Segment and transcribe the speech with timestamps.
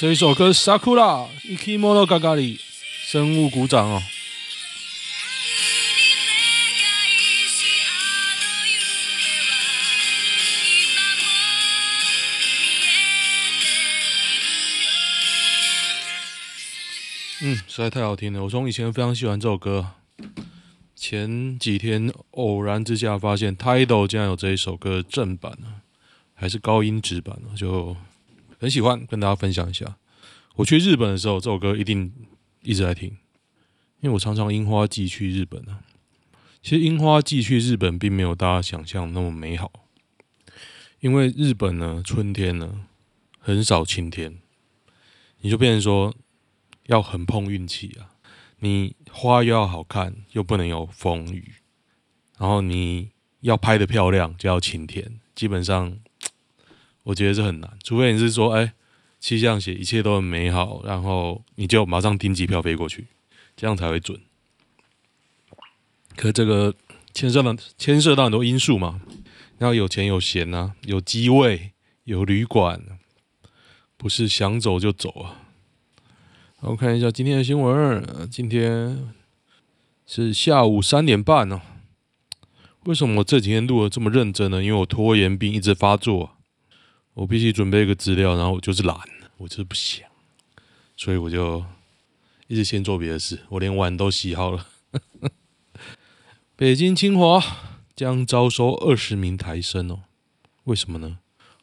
[0.00, 2.56] 好，这一首歌《Sakura，Ikimono Gagari，》，
[3.04, 4.02] 生物鼓掌哦。
[17.42, 18.42] 嗯，实在太好听了。
[18.44, 19.86] 我从以前非常喜欢这首歌，
[20.96, 25.82] 前几天偶然之下发现 Tidal 竟然有这一首歌正版呢，
[26.32, 27.94] 还是高音质版呢，就
[28.60, 29.96] 很喜欢，跟大家分享一下。
[30.56, 32.12] 我去日本的时候，这首歌一定
[32.62, 33.08] 一直在听，
[34.00, 35.78] 因为我常常樱花季去日本呢。
[36.60, 39.72] 其实樱花季去日本并没有大家想象那么美好，
[41.00, 42.84] 因为日本呢，春天呢
[43.38, 44.36] 很少晴天，
[45.40, 46.14] 你就变成说。
[46.86, 48.18] 要很碰运气啊！
[48.58, 51.52] 你花又要好看，又不能有风雨，
[52.36, 53.10] 然后你
[53.42, 55.20] 要拍的漂亮，就要晴天。
[55.36, 55.96] 基本上，
[57.02, 58.72] 我觉得这很难，除非你是说，哎，
[59.18, 63.06] 气象写一切都很美好，然后你就马上订机票飞过去，
[63.56, 64.20] 这样才会准。
[66.16, 66.74] 可这个
[67.14, 69.00] 牵涉到牵涉到很多因素嘛，
[69.58, 71.72] 要有钱有闲啊，有机位，
[72.04, 72.82] 有旅馆，
[73.96, 75.42] 不是想走就走啊。
[76.60, 78.06] 我看一下今天的新闻。
[78.30, 79.14] 今天
[80.06, 81.62] 是下午三点半呢。
[82.84, 84.62] 为什么我这几天录的这么认真呢？
[84.62, 86.36] 因为我拖延病一直发作，
[87.14, 88.98] 我必须准备一个资料，然后我就是懒，
[89.36, 90.08] 我就是不想，
[90.96, 91.64] 所以我就
[92.46, 93.40] 一直先做别的事。
[93.50, 94.66] 我连碗都洗好了。
[96.56, 97.42] 北京清华
[97.96, 100.02] 将招收二十名台生哦？
[100.64, 101.18] 为什么呢？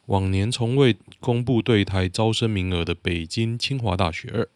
[0.06, 4.48] 往年从未公布对台招生名额的北京清华大学。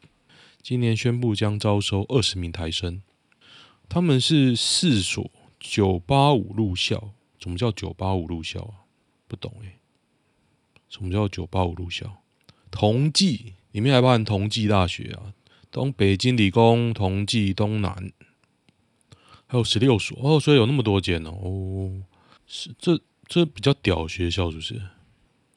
[0.62, 3.02] 今年宣布将招收二十名台生，
[3.88, 7.12] 他们是四所九八五入校。
[7.40, 8.86] 怎么叫九八五入校啊？
[9.26, 9.81] 不懂哎。
[10.92, 12.18] 什么叫九八五路校？
[12.70, 15.32] 同济里面还包含同济大学啊，
[15.70, 18.12] 东北京理工、同济、东南，
[19.46, 21.30] 还有十六所哦，所以有那么多间哦。
[21.30, 22.02] 哦，
[22.46, 24.82] 是这这比较屌学校是不是？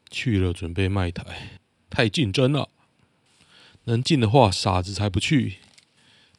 [0.10, 1.60] 去了准备卖台，
[1.90, 2.70] 太竞争了。
[3.84, 5.58] 能进的话，傻子才不去。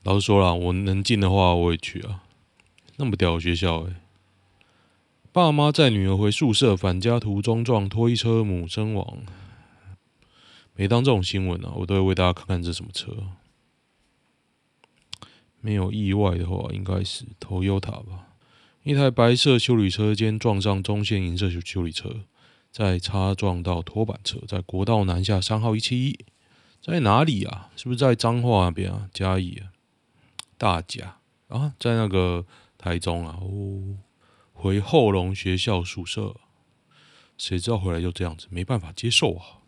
[0.05, 2.25] 老实说了，我能进的话，我也去啊。
[2.97, 3.97] 那么屌的学校，欸，诶，
[5.37, 9.19] 爸妈载女儿回宿舍，返家途中撞推车，母身亡。
[10.75, 13.13] 每当这种新闻啊，我都会为大家看看这什么车。
[15.61, 18.29] 没有意外的话，应该是 Toyota 吧。
[18.83, 22.23] 一台白色修理车间撞上中线银色修理车，
[22.73, 26.19] 再擦撞到拖板车，在国道南下三号一七一。
[26.81, 27.69] 在哪里啊？
[27.77, 29.11] 是不是在彰化那边啊？
[29.13, 29.69] 嘉义啊？
[30.57, 31.19] 大甲
[31.49, 31.75] 啊？
[31.79, 32.47] 在那个
[32.79, 33.39] 台中啊？
[33.43, 33.99] 哦，
[34.57, 36.35] 回后龙学校宿舍，
[37.37, 39.61] 谁知道回来就这样子，没办法接受啊！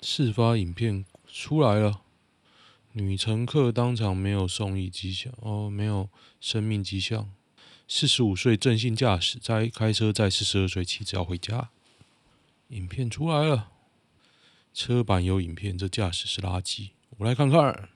[0.00, 2.00] 事发影片出来了，
[2.92, 6.08] 女乘客当场没有送医迹象，哦，没有
[6.40, 7.32] 生命迹象。
[7.88, 11.70] 四十五岁正性驾驶在开车载四十二岁妻子要回家。
[12.68, 13.72] 影片出来了，
[14.72, 16.90] 车板有影片，这驾驶是垃圾。
[17.18, 17.90] 我来看看，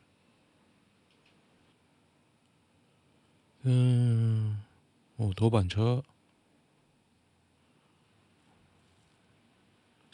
[3.62, 4.62] 嗯，
[5.16, 6.02] 哦，拖板车，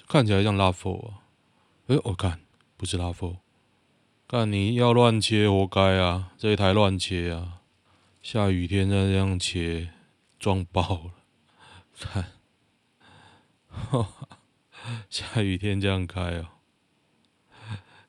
[0.09, 1.23] 看起来像拉佛啊。
[1.87, 2.41] 哎，我看
[2.77, 3.39] 不是拉佛
[4.27, 6.33] 看你要乱切活该啊！
[6.37, 7.61] 这一台乱切啊，
[8.21, 9.91] 下雨天再这样切，
[10.41, 11.13] 撞爆了，
[11.97, 12.33] 看，
[15.09, 16.49] 下雨天这样开哦，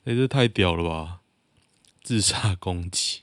[0.05, 1.21] 哎，这太屌了吧！
[2.01, 3.21] 自杀攻击，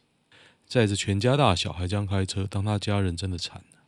[0.74, 3.78] 载着全家大小还这样开车，当他家人真的惨了。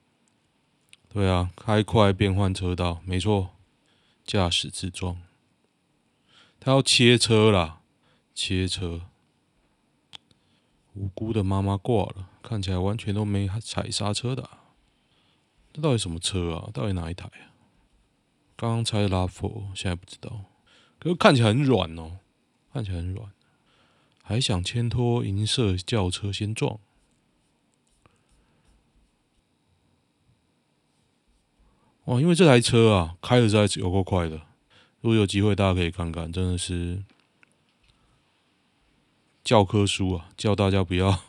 [1.08, 3.56] 对啊，开快变换车道，没错，
[4.24, 5.20] 驾驶自撞。
[6.60, 7.80] 他要切车啦，
[8.36, 9.00] 切车。
[10.94, 14.48] 无辜的妈妈挂了，看起来完全都没踩刹车的。
[15.72, 16.70] 这到底什么车啊？
[16.72, 17.50] 到底哪一台啊？
[18.54, 20.44] 刚刚猜拉佛，现在不知道。
[21.00, 22.20] 可是看起来很软哦，
[22.72, 23.28] 看起来很软。
[24.28, 26.80] 还想牵拖银色轿车先撞。
[32.06, 34.36] 哇，因为这台车啊，开的实在是有够快的。
[35.00, 37.04] 如果有机会，大家可以看看，真的是
[39.44, 41.22] 教科书啊，教大家不要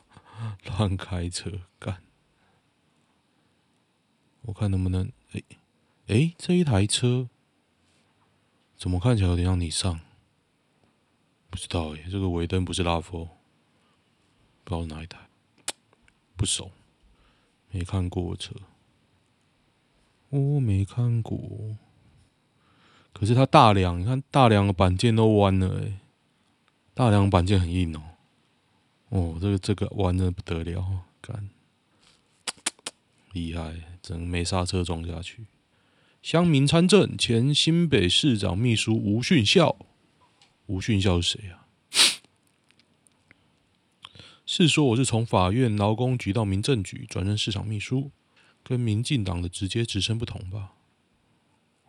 [0.65, 1.51] 乱开车。
[1.77, 2.01] 干，
[4.41, 5.43] 我看能不能哎。
[6.07, 7.29] 欸哎，这一台车
[8.75, 9.99] 怎么看起来有点像你上？
[11.49, 13.29] 不知道哎，这个尾灯不是拉佛，
[14.63, 15.17] 不知道哪一台，
[16.35, 16.71] 不熟，
[17.71, 18.53] 没看过车，
[20.29, 21.39] 我没看过。
[23.13, 25.99] 可是它大梁，你看大梁的板件都弯了，哎，
[26.93, 28.03] 大梁板件很硬哦。
[29.09, 31.49] 哦，这个这个弯的不得了，干，
[33.31, 35.47] 厉害，整没刹车撞下去。
[36.21, 39.77] 乡民参政，前新北市长秘书吴训孝，
[40.67, 41.67] 吴训孝是谁啊？
[44.45, 48.11] 是说我是从法院劳工局到民政局转任市场秘书，
[48.63, 50.73] 跟民进党的直接职称不同吧？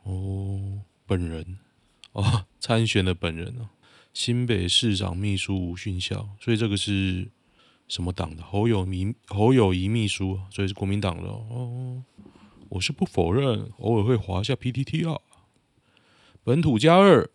[0.02, 0.82] 哦。
[1.06, 1.58] 本人
[2.12, 3.70] 哦，参选的本人哦，
[4.12, 7.30] 新北市长秘书吴训孝，所以这个是
[7.88, 8.42] 什么党的？
[8.42, 12.04] 侯友宜侯友宜秘书，所以是国民党的哦。
[12.68, 15.18] 我是不否认，偶尔会滑下 PTT 啊。
[16.44, 17.30] 本土加二，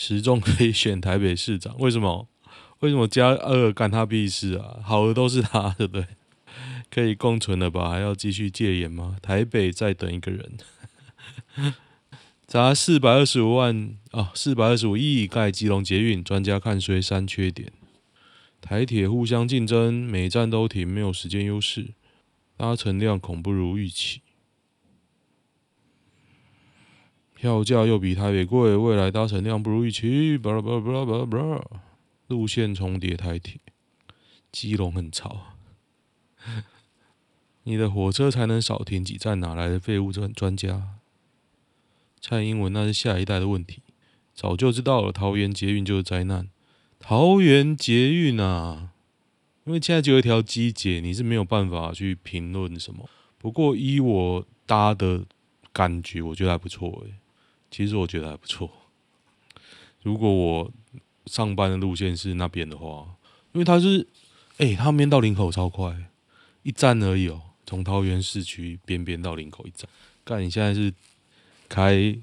[0.00, 2.28] 时中可以选台北市长，为什么？
[2.78, 4.78] 为什么加二干他屁事啊？
[4.84, 6.06] 好的都是他，对不对？
[6.88, 7.90] 可以共存了吧？
[7.90, 9.16] 还要继续戒严吗？
[9.20, 10.52] 台北再等一个人。
[12.46, 17.72] 砸四百二十五万啊，四百二十五亿盖基隆捷运，专家看衰三缺点。
[18.60, 21.88] 台铁互相竞争，每站都停，没有时间优势，
[22.56, 24.20] 搭乘量恐不如预期。
[27.40, 30.36] 票价又比台北贵，未来搭乘量不如预期。
[30.36, 31.64] 巴拉巴拉巴拉巴拉巴拉，
[32.26, 33.60] 路线重叠台铁，
[34.50, 35.42] 基隆很吵。
[37.62, 40.94] 你的火车才能少停几站，哪来的废物专专家？
[42.20, 43.82] 蔡英文那是下一代的问题，
[44.34, 45.12] 早就知道了。
[45.12, 46.48] 桃园捷运就是灾难，
[46.98, 48.90] 桃园捷运啊，
[49.64, 53.08] 因为现在就有一条机捷，你是没有办法去评论什么。
[53.38, 55.24] 不过依我搭的
[55.72, 57.14] 感觉，我觉得还不错诶。
[57.70, 58.70] 其实我觉得还不错。
[60.02, 60.72] 如果我
[61.26, 63.16] 上班的路线是那边的话，
[63.52, 64.06] 因为它是，
[64.58, 66.10] 哎，它边到林口超快，
[66.62, 69.88] 一站而已哦，从桃园市区边边到林口一站。
[70.24, 70.92] 干，你现在是？
[71.70, 72.18] 开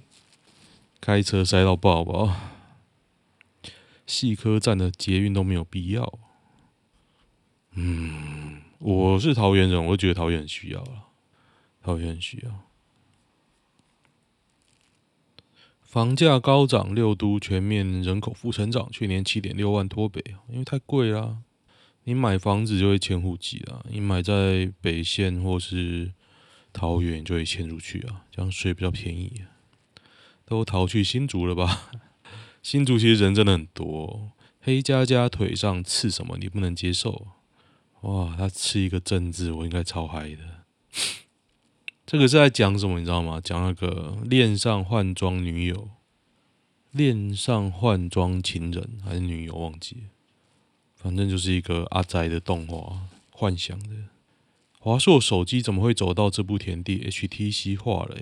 [0.99, 2.35] 开车塞到爆爆，
[4.07, 6.17] 细科站的捷运都没有必要。
[7.73, 11.09] 嗯，我是桃园人，我觉得桃园很需要了，
[11.83, 12.64] 桃园很需要。
[15.95, 21.37] 房价高涨，六都全面人口负成长，去年七点六万脱北，因为太贵啦。
[22.03, 26.11] 你买房子就会迁户籍了，你买在北县或是。
[26.73, 29.43] 桃园就会迁出去啊，这样税比较便宜。
[30.45, 31.89] 都逃去新竹了吧？
[32.61, 34.33] 新竹其实人真的很多。
[34.59, 36.37] 黑加加腿上刺什么？
[36.37, 37.27] 你不能接受？
[38.01, 40.39] 哇，他刺一个正字，我应该超嗨的。
[42.05, 42.99] 这个是在讲什么？
[42.99, 43.41] 你知道吗？
[43.43, 45.89] 讲那个恋上换装女友，
[46.91, 49.55] 恋上换装情人还是女友？
[49.55, 50.01] 忘记了，
[50.95, 53.89] 反正就是一个阿宅的动画，幻想的。
[54.79, 58.17] 华硕手机怎么会走到这步田地？HTC 化了，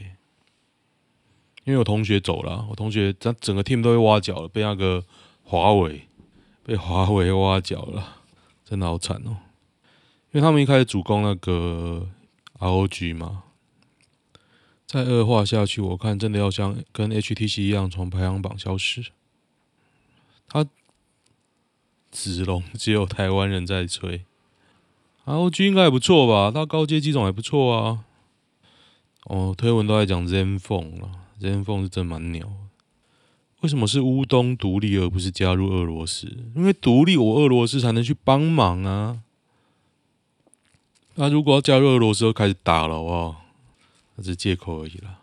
[1.66, 5.04] 因为我同学走了，我同学整整个 team 都被挖角了，被那个
[5.44, 6.08] 华为
[6.64, 8.24] 被华为挖角了，
[8.64, 9.36] 真的好惨哦。
[10.32, 12.08] 因为他们一开始主攻那个
[12.60, 13.44] ROG 嘛，
[14.94, 19.04] 再恶化下去，我看真的要像跟 HTC 一样从排行榜消失。
[20.48, 20.64] 他
[22.12, 24.24] 子龙只有台湾人在吹。
[25.26, 26.52] ROG 应该还不错吧？
[26.54, 28.06] 他高阶机种还不错啊。
[29.24, 31.10] 哦，推文都在讲 ZenFone 了
[31.42, 32.48] ，ZenFone 是真蛮牛。
[33.62, 36.28] 为什么是乌东独立而不是加入俄罗斯？
[36.56, 39.22] 因为独立，我俄罗斯才能去帮忙啊。
[41.16, 43.38] 那如果要加入俄罗斯，就开始打了哦。
[44.16, 45.20] 那是借口而已啦。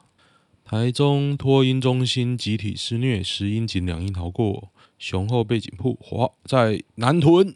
[0.65, 7.55] 台中托婴中心集体施虐，十婴仅两婴逃过，雄厚背景铺华在南屯。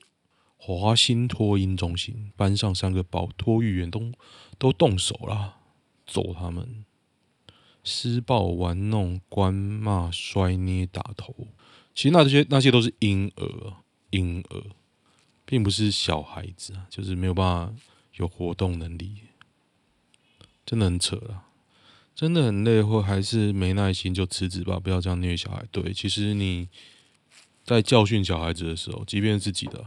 [0.56, 4.10] 华新托婴中心班上三个保托育员都
[4.56, 5.56] 都动手了，
[6.06, 6.86] 揍他们，
[7.82, 11.34] 施暴、玩弄、关骂、摔捏、打头。
[11.94, 13.74] 其实那些那些都是婴儿，
[14.08, 14.62] 婴儿，
[15.44, 17.74] 并不是小孩子啊，就是没有办法
[18.14, 19.18] 有活动能力，
[20.66, 21.44] 真的很扯了，
[22.14, 25.64] 真的很累，或还是没耐心就辞职吧，不要这样虐小孩。
[25.70, 26.68] 对，其实你
[27.64, 29.84] 在教训小孩子的时候，即便自己的。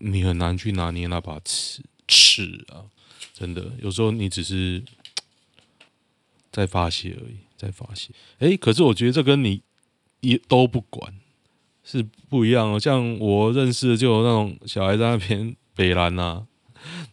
[0.00, 2.86] 你很难去拿捏那把尺尺啊！
[3.34, 4.84] 真的，有时候你只是
[6.52, 8.12] 在发泄而已，在发泄。
[8.38, 9.60] 哎，可是我觉得这跟你
[10.20, 11.12] 也都不管
[11.82, 12.78] 是不一样哦。
[12.78, 16.46] 像我认识的就有那种小孩在那边北兰呐，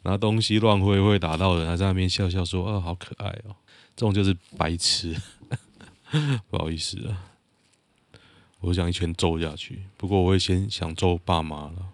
[0.03, 3.55] 拿东西乱挥会打到人，还在那边笑笑说：“啊，好可爱哦。”
[3.95, 5.15] 这种就是白痴，
[6.49, 7.31] 不好意思啊，
[8.59, 9.83] 我想一拳揍下去。
[9.97, 11.93] 不过我会先想揍爸妈了。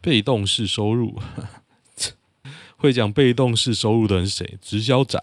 [0.00, 1.20] 被动式收入，
[2.76, 4.58] 会讲被动式收入的人是谁？
[4.60, 5.22] 直销仔。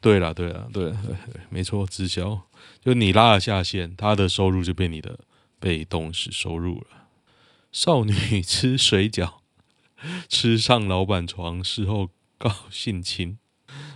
[0.00, 0.94] 对了，对了，对，
[1.50, 2.40] 没错，直销
[2.82, 5.18] 就你拉了下线，他的收入就变你的
[5.58, 7.08] 被动式收入了。
[7.72, 9.34] 少女吃水饺，
[10.28, 13.38] 吃上老板床，事后告性侵，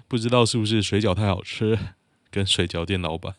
[0.08, 1.78] 不知道是不是水饺太好吃，
[2.30, 3.36] 跟水饺店老板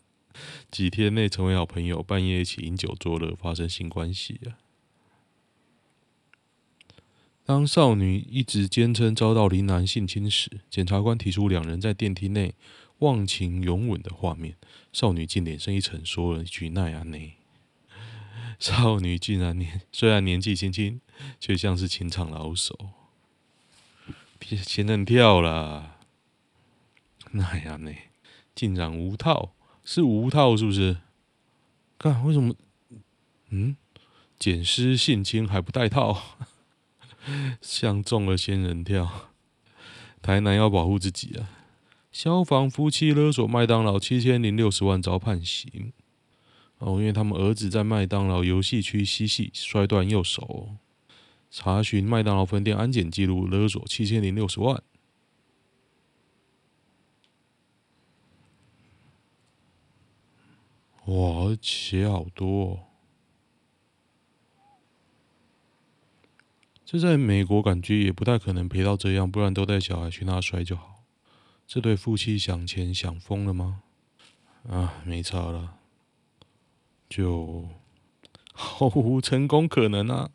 [0.70, 4.40] 几天内成为好朋友，半夜一起饮酒作乐，发生性关系。
[7.44, 12.54] 当少女一直坚称遭到林男性侵时，检察官提出两人在电梯内
[13.00, 14.56] 忘情拥吻的画面。
[14.94, 17.34] 少女竟脸色一沉，说了一句“奈安内”。
[18.62, 21.02] 少女竟然年 虽然年纪轻轻，
[21.40, 22.78] 却像是情场老手，
[24.64, 25.98] 仙人跳了。
[27.32, 28.10] 奈安内
[28.54, 29.54] 竟然无套，
[29.84, 30.98] 是无套是不是？
[31.98, 32.54] 看为什么？
[33.50, 33.76] 嗯，
[34.38, 36.38] 捡尸性侵还不带套？
[37.62, 39.32] 像中了仙人跳，
[40.22, 41.50] 台南要保护自己啊！
[42.12, 45.94] 消防夫妻勒索麦当劳七千零六十万遭判刑
[46.82, 50.78] 哦，因为他们儿子在麦当劳游戏区嬉戏摔断右手，
[51.52, 54.82] 查询麦当劳分店安检记录，勒索七千零六十万。
[61.06, 62.80] 哇，而且好多哦。
[66.84, 71.04] 这在美国感觉也不太可能赔到这样，不然都带小孩去那摔就好。
[71.68, 73.84] 这对夫妻想钱想疯了吗？
[74.68, 75.78] 啊，没差了，
[77.12, 77.68] 就
[78.54, 80.30] 毫无成功可能啊！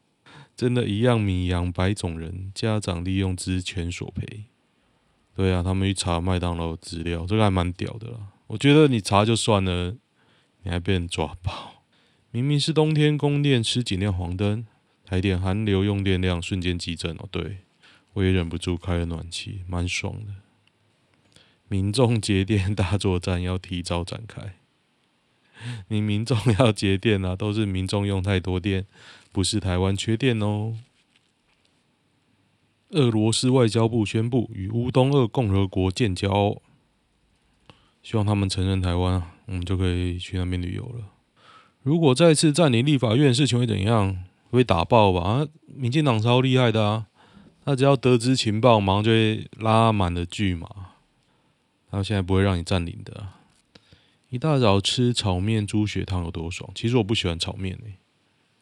[0.54, 4.44] 真的，一样米养百种人，家长利用职权索赔。
[5.34, 8.18] 对啊，他们去查麦当劳资料，这个还蛮屌的啦。
[8.48, 9.96] 我觉得你查就算了，
[10.64, 11.82] 你还被人抓包。
[12.30, 14.66] 明明是冬天，供电吃紧亮黄灯。
[15.04, 17.58] 台电寒流用电量瞬间激增哦，对，
[18.12, 20.34] 我也忍不住开了暖气，蛮爽的。
[21.68, 24.56] 民众节电大作战要提早展开。
[25.88, 28.86] 你民众要节电啊，都是民众用太多电，
[29.32, 30.74] 不是台湾缺电哦。
[32.90, 36.60] 俄罗斯外交部宣布与乌东二共和国建交，
[38.02, 41.04] 希望他们承认台湾，我们就可以去那边旅游了。
[41.82, 44.24] 如果再次占领立法院，事情会怎样？
[44.50, 45.20] 会打爆吧？
[45.20, 47.06] 啊，民进党超厉害的啊！
[47.64, 50.68] 他只要得知情报，马上就会拉满了巨马。
[51.90, 53.26] 他现在不会让你占领的。
[54.28, 56.70] 一大早吃炒面猪血汤有多爽？
[56.74, 57.98] 其实我不喜欢炒面诶，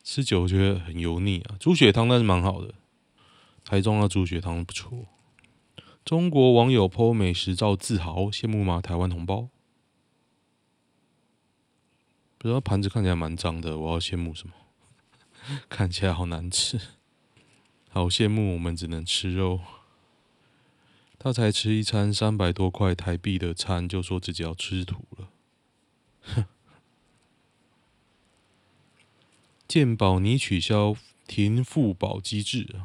[0.02, 1.56] 吃久觉得很油腻啊。
[1.58, 2.74] 猪血汤那是蛮好的，
[3.64, 5.06] 台中的猪血汤不错。
[6.04, 8.82] 中国网友 po 美食照自豪，羡慕吗？
[8.82, 9.48] 台湾同胞？
[12.36, 14.52] 不知道盘子看起来蛮脏的，我要羡慕什么？
[15.70, 16.78] 看起来好难吃，
[17.88, 19.60] 好羡慕我们只能吃肉。
[21.18, 25.30] 他才吃一餐三百多块台币的餐，就说自己要吃土了。
[26.24, 26.44] 哼！
[29.68, 30.94] 健保拟取消
[31.26, 32.76] 停付保机制？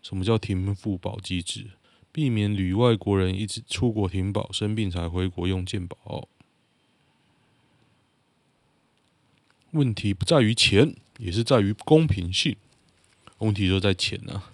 [0.00, 1.70] 什么叫停付保机制？
[2.10, 6.28] 避免旅外国人一直出国停保，生病才回国用健保。
[9.72, 10.96] 问题不在于钱。
[11.18, 12.56] 也是在于公平性，
[13.38, 14.50] 问题就在钱、啊。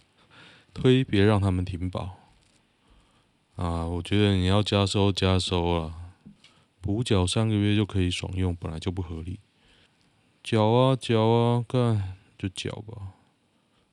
[0.74, 2.18] 推别让他们停保
[3.56, 3.86] 啊！
[3.86, 6.07] 我觉得你要加收加收啊，
[6.80, 9.40] 补缴三个月就可以爽用，本来就不合理。
[10.42, 13.14] 缴啊缴啊，干就缴吧。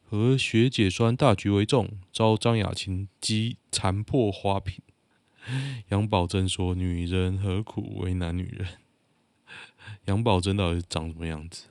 [0.07, 4.81] 和学姐酸大局为重，遭张雅琴击残破花瓶。
[5.89, 8.67] 杨宝珍说：“女人何苦为难女人？”
[10.05, 11.65] 杨宝珍到底长什么样子？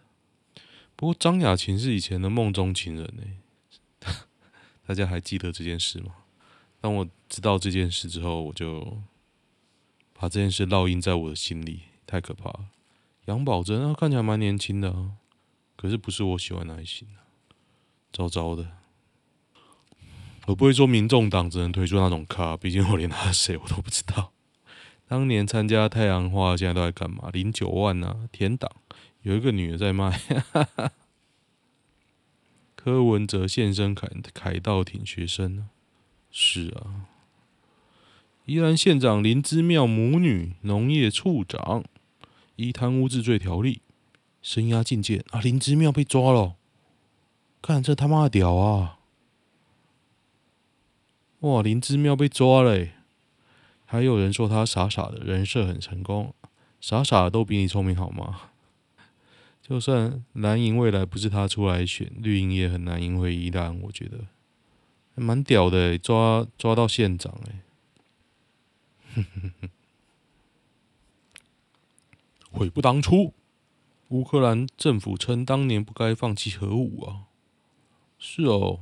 [0.97, 3.23] 不过张雅琴是以前的梦中情人呢，
[4.87, 6.14] 大家还记得这件事吗？
[6.80, 8.99] 当我知道这件事之后，我就
[10.25, 12.71] 把这件事烙印在我的心里，太可怕了。
[13.26, 15.11] 杨宝珍啊，看起来蛮年轻的啊，
[15.76, 17.28] 可是不是我喜欢的类型啊，
[18.11, 18.71] 糟糟的。
[20.47, 24.33] 我不会说民众党只能推出那种咖，毕竟我连他是谁我都不知道。
[25.07, 27.28] 当年参加太阳花，现在都在干嘛？
[27.31, 28.73] 零九万啊，填档。
[29.21, 30.19] 有一个女的在卖，
[32.75, 35.69] 柯文哲现身凯凯道挺学生，
[36.31, 37.12] 是啊，
[38.47, 41.83] 宜兰县长林之妙母女，农业处长
[42.57, 43.81] 依贪污治罪条例
[44.43, 46.57] 声押禁见啊，林之妙被抓了，
[47.63, 48.99] 看这他妈屌啊！
[51.41, 52.93] 哇，林之妙被抓了，欸，
[53.87, 56.35] 还有人说他傻傻的，人设很成功，
[56.83, 58.51] 傻傻的都比你聪明好吗？
[59.63, 63.81] 就算蓝营未来不是他出来选，绿营也很难赢回宜兰。
[63.81, 64.27] 我觉得
[65.17, 67.63] 还蛮屌的，抓抓到县长哎！
[72.50, 73.35] 悔不当初。
[74.09, 77.24] 乌克兰政府称，当年不该放弃核武啊。
[78.18, 78.81] 是哦，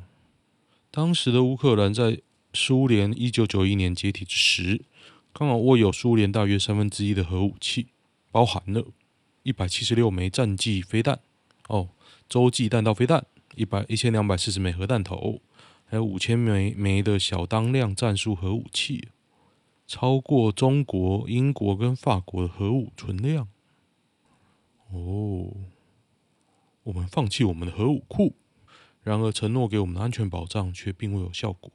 [0.90, 2.20] 当时的乌克兰在
[2.52, 4.84] 苏联一九九一年解体之时，
[5.32, 7.86] 刚好握有苏联大约三分之一的核武器，
[8.30, 8.88] 包含了
[9.42, 11.20] 一百七十六枚战机飞弹，
[11.68, 11.88] 哦，
[12.28, 15.40] 洲际弹道飞弹，一百一千两百四十枚核弹头，
[15.86, 19.08] 还有五千枚枚的小当量战术核武器，
[19.92, 23.46] 超过中国、英国跟法国的核武存量。
[24.90, 25.52] 哦，
[26.84, 28.34] 我们放弃我们的核武库，
[29.02, 31.70] 然而承诺给我们的安全保障却并未有效果。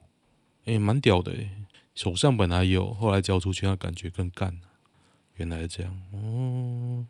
[0.64, 4.60] 哎，蛮屌的哎，手上本来有，后来交出去，那感觉更干。
[5.36, 7.06] 原来是这样哦。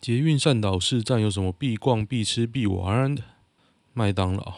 [0.00, 3.24] 捷运善导市站有什么必逛、必吃、必玩的？
[3.92, 4.54] 麦当劳、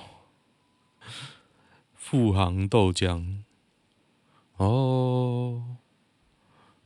[1.95, 3.46] 富航豆浆。
[4.57, 5.77] 哦，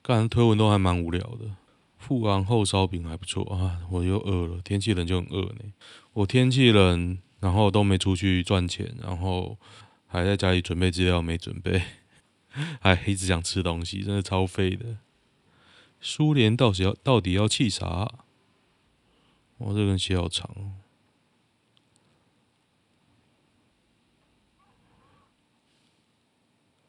[0.03, 1.57] 干推文都还蛮无聊的。
[1.99, 4.61] 富航厚烧饼还不错啊，我又饿了。
[4.63, 5.73] 天气冷就很饿呢。
[6.15, 9.59] 我天气冷，然后都没出去赚钱，然后
[10.07, 11.83] 还在家里准备资料没准备，
[12.81, 14.97] 还一直想吃东西，真的超废的。
[16.01, 18.25] 苏联到底要到底要气啥？
[19.59, 20.80] 我这个人写好长哦。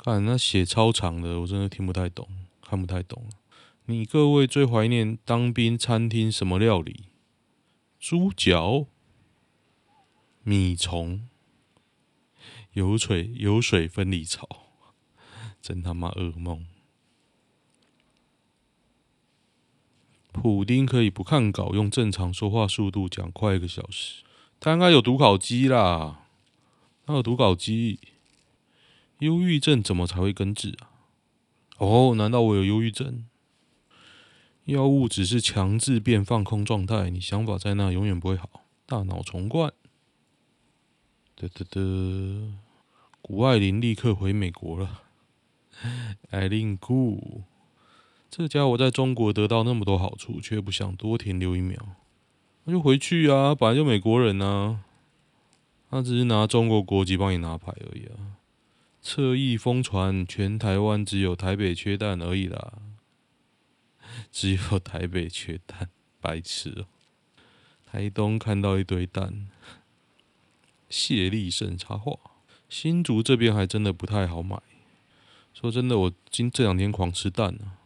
[0.04, 2.28] 看那写超长的，我真的听不太懂，
[2.64, 3.30] 看不太懂。
[3.86, 7.06] 你各位最怀念当兵餐厅什么料理？
[8.00, 8.88] 猪脚、
[10.42, 11.30] 米虫、
[12.74, 14.50] 油水油水分离槽，
[15.62, 16.66] 真他妈噩梦！
[20.32, 24.24] 普丁可以不看稿，用正常说话速度讲快一个小时。
[24.60, 26.26] 他应该有读稿机啦，
[27.06, 28.00] 他有读稿机。
[29.22, 30.90] 忧郁症怎么才会根治啊？
[31.78, 33.26] 哦，难道我有忧郁症？
[34.66, 38.50] 药物只是强制变放空状态，你想法在那永远不会好。
[38.88, 39.72] 大脑重灌。
[41.36, 42.52] 得得得，
[43.22, 45.04] 谷爱凌立刻回美国了。
[46.32, 47.44] 艾琳姑，
[48.28, 51.78] 这家伙在中国得到那么多好处，却不想多停留一秒，
[52.64, 53.54] 那就回去啊！
[53.54, 54.84] 本来就美国人啊，
[55.92, 58.41] 他只是拿中国国籍帮你拿牌而已啊。
[59.02, 62.74] 侧翼疯传，全台湾只有台北缺蛋而已啦。
[64.32, 66.86] 只有台北缺蛋，白痴！
[67.90, 69.48] 台东看到一堆蛋。
[70.90, 72.18] 谢立胜插话：
[72.70, 74.62] 新竹这边还真的不太好买。
[75.54, 77.80] 说真的，我今这两天狂吃蛋、啊，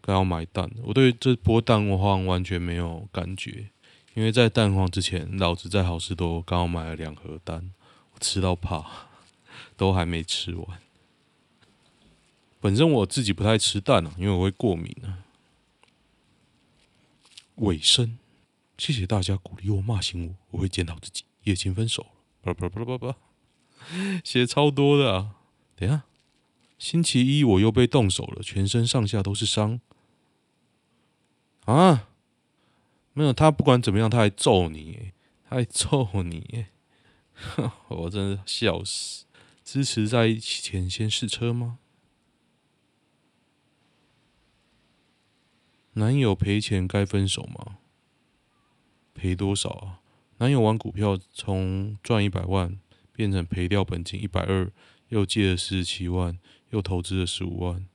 [0.00, 0.70] 刚要买蛋。
[0.82, 3.70] 我对这波蛋荒完全没有感觉，
[4.14, 7.72] 因为在蛋荒之前，老子在好市多刚好买了两盒蛋，
[8.12, 9.08] 我吃到怕，
[9.76, 10.80] 都还没吃完。
[12.60, 15.24] 本身我自己不太吃蛋啊，因为我会过敏啊。
[17.56, 18.18] 尾声，
[18.78, 21.24] 谢谢大家鼓励我、骂醒我，我会检讨自己。
[21.42, 22.08] 也请分手了，
[22.40, 23.16] 叭叭叭叭叭，
[24.24, 25.36] 写超多的啊！
[25.76, 26.04] 等下，
[26.78, 29.80] 星期一我又被动手了，全身上下都是伤。
[31.66, 32.08] 啊？
[33.12, 35.12] 没有，他不管怎么样，他还揍你，
[35.48, 36.66] 他还揍你，
[37.88, 39.23] 我真的笑死！
[39.64, 41.78] 支持在一起前先试车吗？
[45.94, 47.78] 男友赔钱该分手吗？
[49.14, 50.00] 赔多少啊？
[50.38, 52.78] 男友玩股票从赚一百万
[53.12, 54.70] 变成赔掉本金一百二，
[55.08, 56.38] 又借了四十七万，
[56.70, 57.86] 又投资了十五万，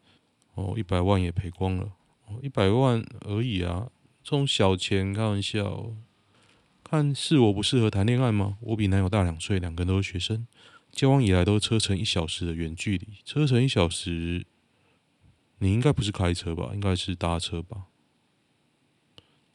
[0.55, 1.93] 哦，一百万也赔光了。
[2.25, 3.91] 哦，一百万而已啊，
[4.23, 5.93] 这种小钱开玩笑。
[6.81, 8.57] 看是我不适合谈恋爱吗？
[8.61, 10.47] 我比男友大两岁，两个人都是学生，
[10.91, 14.45] 交往以来都是车程一小时的远距离，车程一小时。
[15.61, 16.71] 你应该不是开车吧？
[16.73, 17.87] 应该是搭车吧？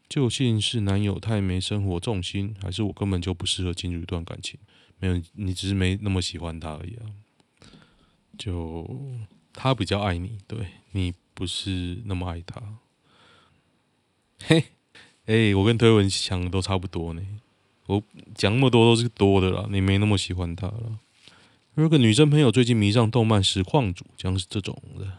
[0.06, 4.60] 究竟是男友太没生活重心，还是我根本就不适合进入一段感情？
[4.98, 7.08] 没有，你只是没那么喜欢他而已啊。
[8.36, 8.86] 就
[9.54, 12.62] 他比较爱你，对，你不是那么爱他。
[14.40, 14.64] 嘿，
[15.24, 17.26] 哎、我跟推文想的都差不多呢。
[17.86, 18.02] 我
[18.34, 20.98] 讲那么多都是多的啦，你没那么喜欢他了。
[21.76, 25.18] 有个女生朋友最近迷上动漫实况主，将是这种的。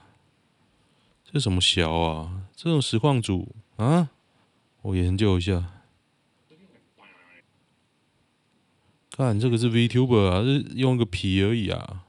[1.26, 2.48] 这什么小啊？
[2.56, 4.10] 这种实况主啊？
[4.82, 5.72] 我研究一下。
[9.12, 12.06] 看这个是 VTuber 啊，是用个皮而已啊。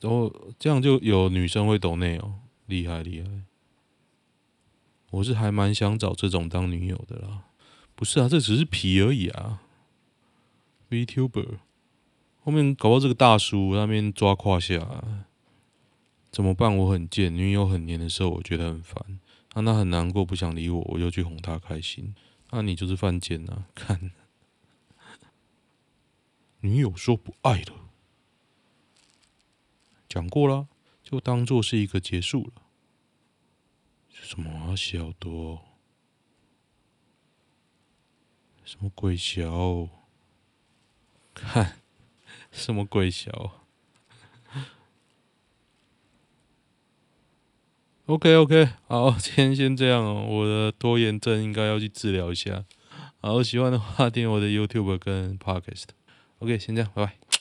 [0.00, 3.28] 然后这样就有女生会懂内哦，厉害厉害。
[5.10, 7.42] 我是还蛮想找这种当女友的啦。
[7.94, 9.60] 不是啊，这只是皮而已啊。
[10.88, 11.58] VTuber
[12.42, 15.04] 后面搞到这个大叔那边抓胯下。
[16.30, 16.76] 怎么办？
[16.76, 19.18] 我很贱，女友很黏的时候，我觉得很烦。
[19.52, 22.14] 让她很难过，不想理我，我就去哄她开心。
[22.50, 23.64] 那你就是犯贱呐！
[23.74, 24.12] 看，
[26.60, 27.74] 女友说不爱了，
[30.08, 30.68] 讲过了，
[31.02, 32.62] 就当做是一个结束了。
[34.08, 35.62] 什么啊，小多？
[38.64, 39.88] 什么鬼小？
[41.34, 41.79] 看，
[42.50, 43.52] 什么鬼小？
[48.06, 50.26] OK OK，好，今天先这样哦。
[50.28, 52.64] 我的拖延症应该要去治疗一下。
[53.20, 55.84] 好，喜欢的话点我的 YouTube 跟 Podcast。
[56.40, 57.39] OK，先这样，拜拜。